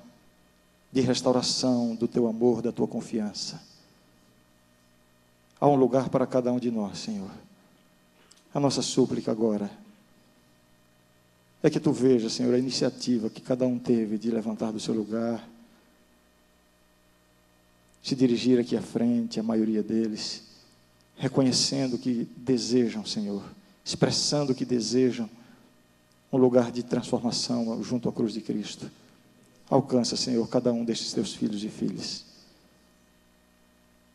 [0.91, 3.59] de restauração do teu amor, da tua confiança.
[5.59, 7.31] Há um lugar para cada um de nós, Senhor.
[8.53, 9.71] A nossa súplica agora
[11.63, 14.93] é que tu veja, Senhor, a iniciativa que cada um teve de levantar do seu
[14.93, 15.47] lugar,
[18.01, 20.43] se dirigir aqui à frente, a maioria deles,
[21.15, 23.43] reconhecendo que desejam, Senhor,
[23.85, 25.29] expressando que desejam
[26.31, 28.89] um lugar de transformação junto à cruz de Cristo.
[29.69, 32.25] Alcança, Senhor, cada um destes teus filhos e filhas.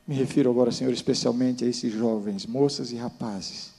[0.07, 3.71] Me refiro agora, Senhor, especialmente a esses jovens, moças e rapazes,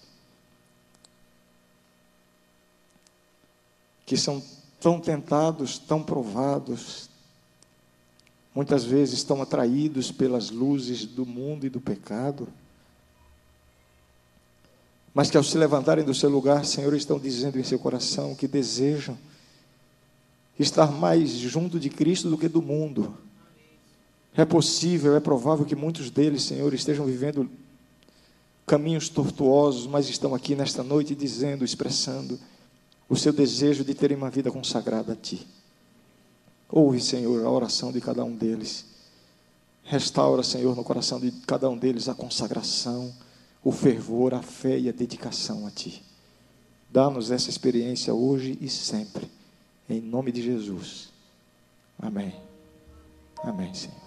[4.08, 4.42] que são
[4.80, 7.10] tão tentados, tão provados,
[8.56, 12.48] muitas vezes estão atraídos pelas luzes do mundo e do pecado,
[15.14, 18.48] mas que ao se levantarem do seu lugar, Senhor, estão dizendo em seu coração que
[18.48, 19.18] desejam
[20.58, 23.18] estar mais junto de Cristo do que do mundo.
[24.34, 27.50] É possível, é provável que muitos deles, Senhor, estejam vivendo
[28.66, 32.40] caminhos tortuosos, mas estão aqui nesta noite dizendo, expressando
[33.10, 35.48] o seu desejo de terem uma vida consagrada a Ti.
[36.70, 38.86] Ouve, Senhor, a oração de cada um deles.
[39.84, 43.14] Restaura, Senhor, no coração de cada um deles a consagração,
[43.64, 46.04] o fervor, a fé e a dedicação a Ti.
[46.90, 49.30] Dá-nos essa experiência hoje e sempre.
[49.90, 51.10] Em nome de Jesus.
[51.98, 52.36] Amém.
[53.44, 54.07] Amém, Senhor.